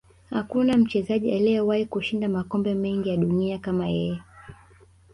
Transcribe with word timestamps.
Hakuna 0.29 0.77
mchezaji 0.77 1.31
aliyewahi 1.31 1.85
kushinda 1.85 2.29
makombe 2.29 2.73
mengi 2.73 3.09
ya 3.09 3.17
dunia 3.17 3.59
kama 3.59 3.87
yeye 3.87 4.19